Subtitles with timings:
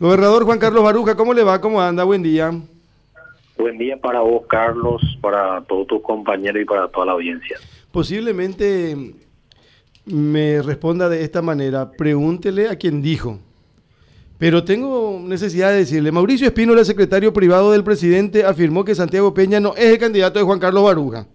[0.00, 1.60] Gobernador Juan Carlos Baruja, ¿cómo le va?
[1.60, 2.04] ¿Cómo anda?
[2.04, 2.52] Buen día.
[3.56, 7.58] Buen día para vos, Carlos, para todos tus compañeros y para toda la audiencia.
[7.90, 8.96] Posiblemente
[10.06, 11.90] me responda de esta manera.
[11.90, 13.40] Pregúntele a quien dijo.
[14.38, 19.58] Pero tengo necesidad de decirle, Mauricio Espínola, secretario privado del presidente, afirmó que Santiago Peña
[19.58, 21.26] no es el candidato de Juan Carlos Baruja.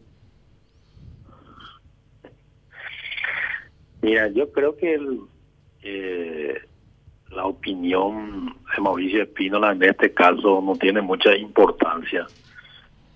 [4.01, 5.19] Mira, yo creo que el,
[5.83, 6.61] eh,
[7.35, 12.25] la opinión de Mauricio Espínola en este caso no tiene mucha importancia,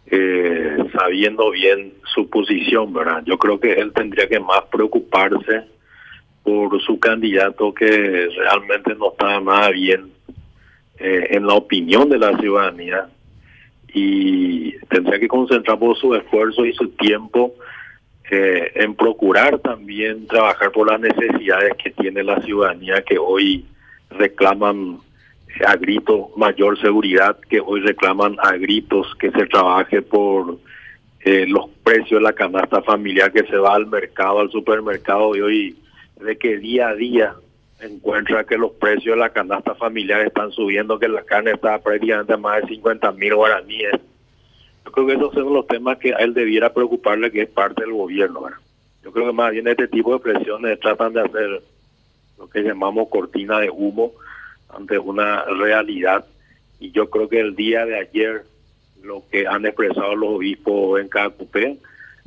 [0.07, 3.23] eh, sabiendo bien su posición, ¿verdad?
[3.25, 5.65] Yo creo que él tendría que más preocuparse
[6.43, 10.11] por su candidato que realmente no está nada bien
[10.99, 13.09] eh, en la opinión de la ciudadanía
[13.93, 17.55] y tendría que concentrar por su esfuerzo y su tiempo
[18.29, 23.65] eh, en procurar también trabajar por las necesidades que tiene la ciudadanía que hoy
[24.17, 24.99] reclaman
[25.65, 30.59] a gritos mayor seguridad, que hoy reclaman a gritos que se trabaje por
[31.21, 35.41] eh, los precios de la canasta familiar que se va al mercado, al supermercado y
[35.41, 35.77] hoy
[36.19, 37.35] de que día a día
[37.79, 42.33] encuentra que los precios de la canasta familiar están subiendo, que la carne está prácticamente
[42.33, 43.93] a más de 50 mil guaraníes.
[44.85, 47.83] Yo creo que esos son los temas que a él debiera preocuparle, que es parte
[47.83, 48.41] del gobierno.
[49.03, 51.61] Yo creo que más bien este tipo de presiones tratan de hacer
[52.37, 54.13] lo que llamamos cortina de humo
[54.69, 56.25] ante una realidad.
[56.79, 58.43] Y yo creo que el día de ayer
[59.01, 61.77] lo que han expresado los obispos en Cacupé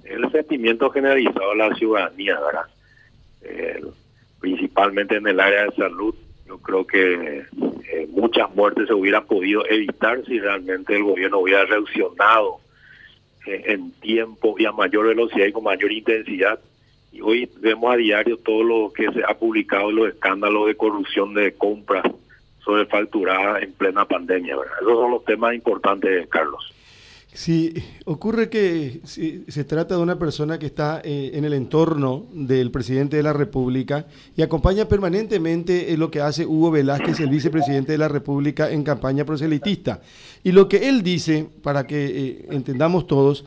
[0.04, 2.66] es el sentimiento generalizado de la ciudadanía, ¿verdad?
[4.40, 6.14] principalmente en el área de salud.
[6.46, 7.44] Yo creo que
[7.92, 12.58] eh, muchas muertes se hubieran podido evitar si realmente el gobierno hubiera reaccionado
[13.46, 16.58] eh, en tiempo y a mayor velocidad y con mayor intensidad
[17.12, 21.34] y hoy vemos a diario todo lo que se ha publicado, los escándalos de corrupción
[21.34, 22.04] de compras
[22.64, 24.56] sobre facturadas en plena pandemia.
[24.56, 24.74] ¿verdad?
[24.80, 26.74] Esos son los temas importantes, Carlos.
[27.32, 27.72] Sí,
[28.06, 33.16] ocurre que se trata de una persona que está eh, en el entorno del presidente
[33.16, 34.06] de la República
[34.36, 39.24] y acompaña permanentemente lo que hace Hugo Velázquez, el vicepresidente de la República, en campaña
[39.24, 40.00] proselitista.
[40.42, 43.44] Y lo que él dice, para que eh, entendamos todos,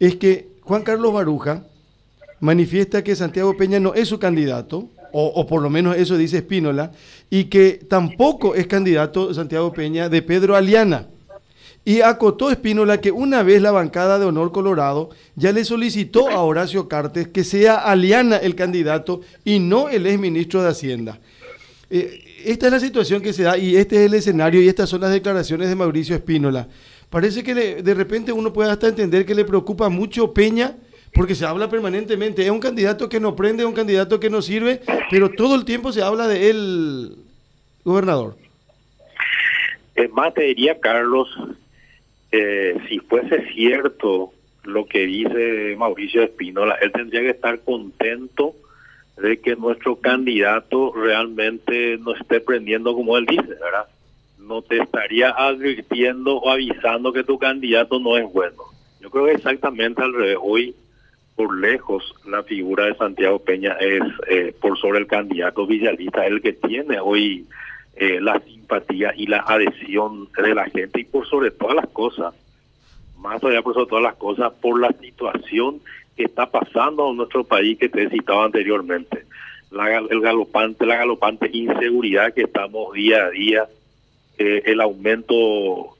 [0.00, 1.66] es que Juan Carlos Baruja,
[2.40, 6.92] manifiesta que Santiago Peña no es su candidato, o, por lo menos eso dice Espínola,
[7.30, 11.06] y que tampoco es candidato Santiago Peña de Pedro Aliana.
[11.84, 16.42] Y acotó Espínola que una vez la bancada de Honor Colorado ya le solicitó a
[16.42, 21.20] Horacio Cartes que sea Aliana el candidato y no el exministro de Hacienda.
[21.88, 24.90] Eh, esta es la situación que se da y este es el escenario y estas
[24.90, 26.68] son las declaraciones de Mauricio Espínola.
[27.08, 30.76] Parece que de repente uno puede hasta entender que le preocupa mucho Peña
[31.16, 32.44] porque se habla permanentemente.
[32.44, 35.64] Es un candidato que no prende, es un candidato que no sirve, pero todo el
[35.64, 37.16] tiempo se habla de él,
[37.84, 38.36] gobernador.
[39.94, 41.28] Es más, te diría, Carlos,
[42.30, 44.32] eh, si fuese cierto
[44.64, 48.54] lo que dice Mauricio Espínola, él tendría que estar contento
[49.16, 53.86] de que nuestro candidato realmente no esté prendiendo como él dice, ¿verdad?
[54.38, 58.64] No te estaría advirtiendo o avisando que tu candidato no es bueno.
[59.00, 60.36] Yo creo que exactamente al revés.
[60.42, 60.74] Hoy
[61.36, 66.40] por lejos la figura de Santiago Peña es eh, por sobre el candidato oficialista, el
[66.40, 67.46] que tiene hoy
[67.94, 72.34] eh, la simpatía y la adhesión de la gente y por sobre todas las cosas,
[73.18, 75.80] más allá por sobre todas las cosas, por la situación
[76.16, 79.24] que está pasando en nuestro país que te he citado anteriormente.
[79.70, 83.66] La, el galopante, la galopante inseguridad que estamos día a día,
[84.38, 85.96] eh, el aumento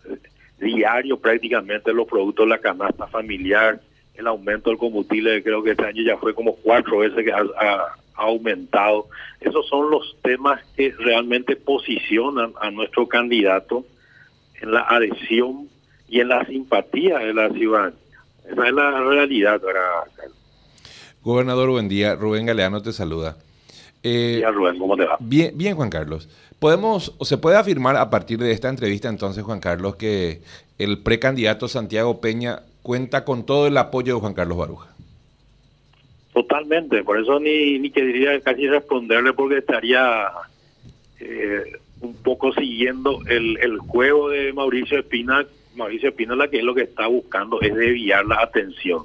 [0.59, 3.81] diario prácticamente de los productos de la canasta familiar,
[4.17, 7.47] el aumento del combustible, creo que este año ya fue como cuatro veces que ha,
[8.19, 9.09] aumentado.
[9.41, 13.85] Esos son los temas que realmente posicionan a nuestro candidato
[14.63, 15.69] en la adhesión
[16.09, 17.99] y en la simpatía de la ciudadanía.
[18.51, 20.33] Esa es la realidad, ¿verdad?
[21.23, 22.15] Gobernador, buen día.
[22.15, 23.37] Rubén Galeano te saluda.
[24.03, 25.17] Eh, Rubén, ¿cómo te va?
[25.21, 26.29] Bien, bien, Juan Carlos.
[26.59, 30.41] Podemos, o se puede afirmar a partir de esta entrevista entonces, Juan Carlos, que
[30.79, 34.95] el precandidato Santiago Peña cuenta con todo el apoyo de Juan Carlos Baruja.
[36.33, 40.29] Totalmente, por eso ni, ni quería casi responderle porque estaría
[41.19, 45.45] eh, un poco siguiendo el, el juego de Mauricio Espina.
[45.75, 49.03] Mauricio Espina la que es lo que está buscando es desviar la atención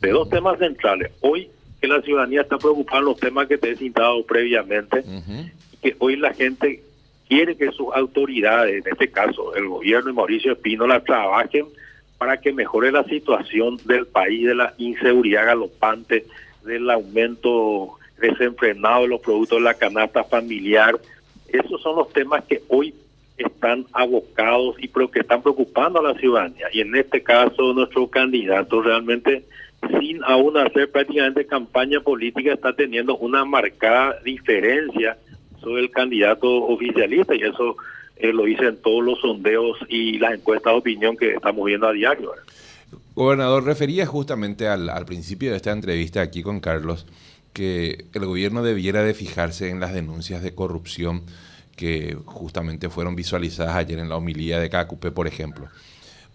[0.00, 1.10] de dos temas centrales.
[1.20, 5.02] Hoy que la ciudadanía está preocupada en los temas que te he citado previamente,
[5.72, 6.84] y que hoy la gente
[7.28, 11.66] quiere que sus autoridades, en este caso el gobierno y Mauricio Espino, la trabajen
[12.18, 16.24] para que mejore la situación del país, de la inseguridad galopante,
[16.64, 20.98] del aumento desenfrenado de los productos de la canasta familiar.
[21.48, 22.94] Esos son los temas que hoy
[23.36, 26.66] están abocados y que están preocupando a la ciudadanía.
[26.72, 29.44] Y en este caso, nuestro candidato realmente,
[30.00, 35.18] sin aún hacer prácticamente campaña política, está teniendo una marcada diferencia
[35.60, 37.76] sobre el candidato oficialista y eso
[38.16, 41.92] eh, lo dicen todos los sondeos y las encuestas de opinión que estamos viendo a
[41.92, 42.32] diario.
[43.14, 47.06] Gobernador, refería justamente al, principio de esta entrevista aquí con Carlos
[47.52, 51.22] que el gobierno debiera de fijarse en las denuncias de corrupción
[51.76, 55.68] que justamente fueron visualizadas ayer en la homilía de CACUPE, por ejemplo.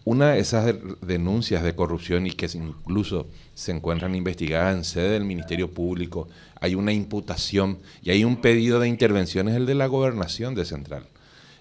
[0.06, 5.26] Una de esas denuncias de corrupción y que incluso se encuentran investigadas en sede del
[5.26, 6.30] Ministerio Público,
[6.62, 10.66] hay una imputación y hay un pedido de intervención, es el de la gobernación de
[10.66, 11.04] Central.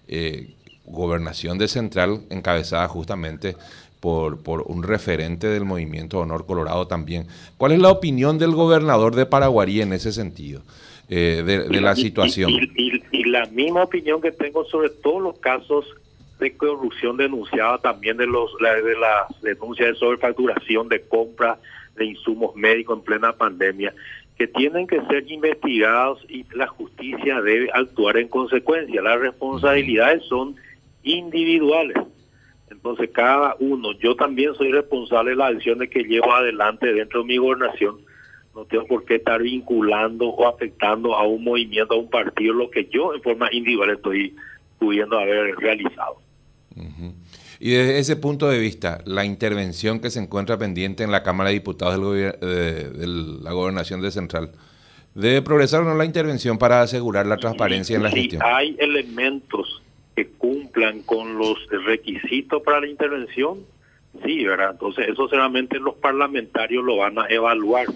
[0.09, 3.57] Eh, gobernación de Central encabezada justamente
[4.01, 7.27] por, por, un referente del movimiento Honor Colorado también.
[7.59, 10.63] ¿Cuál es la opinión del gobernador de Paraguarí en ese sentido?
[11.11, 12.51] Eh, de, la situación.
[12.51, 15.87] Y, la misma opinión que tengo sobre todos los casos
[16.39, 21.59] de corrupción denunciada también de los de las denuncias de sobrefacturación de compra
[21.99, 23.93] de insumos médicos en plena pandemia
[24.37, 29.03] que tienen que ser investigados y la justicia debe actuar en consecuencia.
[29.03, 30.55] Las responsabilidades son
[31.03, 31.97] individuales.
[32.71, 37.27] Entonces cada uno, yo también soy responsable de las acciones que llevo adelante dentro de
[37.27, 37.99] mi gobernación
[38.59, 42.69] no tengo por qué estar vinculando o afectando a un movimiento, a un partido, lo
[42.71, 44.35] que yo en forma individual estoy
[44.81, 46.17] pudiendo haber realizado.
[47.61, 51.49] Y desde ese punto de vista, la intervención que se encuentra pendiente en la Cámara
[51.49, 54.53] de Diputados de, la Gobernación de Central,
[55.15, 58.43] ¿debe progresar o no la intervención para asegurar la transparencia en la si gestión?
[58.45, 59.83] hay elementos
[60.15, 63.59] que cumplan con los requisitos para la intervención,
[64.25, 64.71] sí, ¿verdad?
[64.73, 67.87] Entonces eso solamente los parlamentarios lo van a evaluar.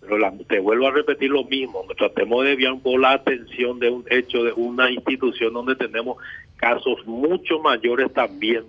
[0.00, 3.88] Pero te vuelvo a repetir lo mismo, tratemos de desviar un poco la atención de
[3.88, 6.18] un hecho de una institución donde tenemos
[6.56, 8.64] casos mucho mayores también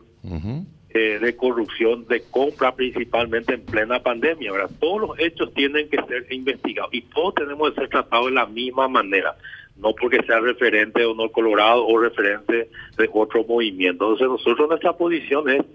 [0.89, 4.51] eh, de corrupción, de compra principalmente en plena pandemia.
[4.51, 4.71] ¿verdad?
[4.79, 8.45] Todos los hechos tienen que ser investigados y todos tenemos que ser tratados de la
[8.45, 9.35] misma manera,
[9.75, 14.05] no porque sea referente de Honor Colorado o referente de otro movimiento.
[14.05, 15.65] Entonces nosotros nuestra posición es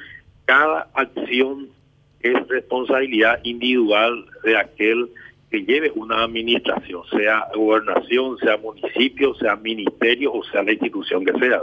[0.46, 1.68] cada acción
[2.20, 5.10] es responsabilidad individual de aquel
[5.50, 11.32] que lleve una administración, sea gobernación, sea municipio, sea ministerio o sea la institución que
[11.38, 11.60] sea.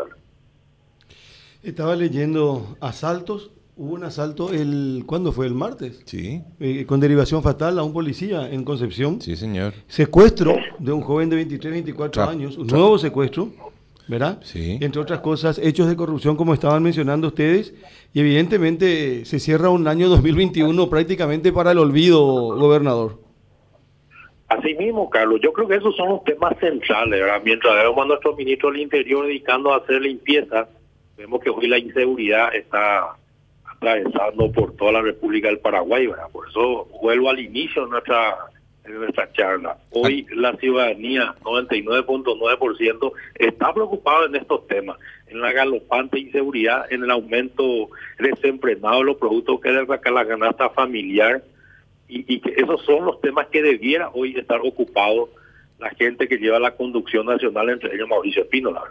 [1.67, 3.51] Estaba leyendo asaltos.
[3.75, 5.47] Hubo un asalto el ¿cuándo fue?
[5.47, 6.01] El martes.
[6.05, 6.41] Sí.
[6.61, 9.19] Eh, con derivación fatal a un policía en Concepción.
[9.19, 9.73] Sí, señor.
[9.87, 12.57] Secuestro de un joven de 23, 24 años.
[12.57, 13.49] Un nuevo secuestro.
[14.07, 14.39] ¿verdad?
[14.43, 14.77] Sí.
[14.79, 17.75] Entre otras cosas, hechos de corrupción, como estaban mencionando ustedes,
[18.13, 22.23] y evidentemente se cierra un año 2021 prácticamente para el olvido,
[22.55, 23.19] gobernador.
[24.47, 27.41] Así mismo, Carlos, yo creo que esos son los temas centrales, ¿verdad?
[27.43, 30.69] Mientras vemos a nuestro ministro del Interior dedicando a hacer limpieza,
[31.17, 33.15] vemos que hoy la inseguridad está
[33.65, 36.29] atravesando por toda la República del Paraguay, ¿verdad?
[36.31, 38.35] Por eso vuelvo al inicio de nuestra,
[38.83, 39.77] de nuestra charla.
[39.91, 44.97] Hoy la ciudadanía, 99.9%, está preocupada en estos temas,
[45.27, 47.89] en la galopante inseguridad, en el aumento
[48.19, 51.43] desenfrenado de los productos que sacar la ganasta familiar,
[52.09, 55.29] y, que esos son los temas que debiera hoy estar ocupado
[55.77, 58.81] la gente que lleva la conducción nacional, entre ellos Mauricio Espínola.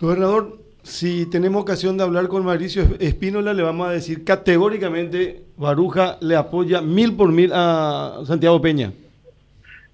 [0.00, 6.18] Gobernador, si tenemos ocasión de hablar con Mauricio Espínola, le vamos a decir categóricamente, Baruja
[6.20, 8.92] le apoya mil por mil a Santiago Peña.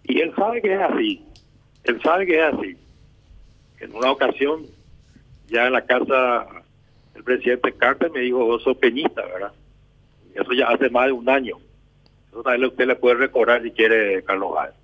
[0.05, 1.25] Y él sabe que es así,
[1.85, 2.77] él sabe que es así.
[3.79, 4.67] En una ocasión,
[5.49, 6.47] ya en la casa
[7.15, 9.53] el presidente Carter me dijo, vos sos peñista, ¿verdad?
[10.35, 11.59] Eso ya hace más de un año.
[12.31, 14.80] Eso también usted le puede recordar si quiere, Carlos Gálvez.